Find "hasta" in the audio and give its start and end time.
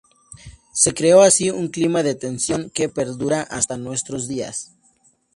3.43-3.77